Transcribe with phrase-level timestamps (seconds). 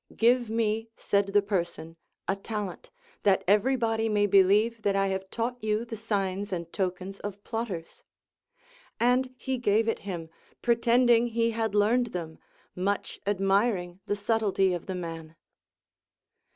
[0.15, 1.95] Give me, said the person,
[2.27, 2.89] a talent,
[3.21, 8.01] that everybody may believe that I have taught you the signs and tokens of plotters;
[8.99, 10.31] and he gave it him,
[10.63, 12.39] pretending he had learned them,
[12.75, 15.35] much admiring the subtilty of the man.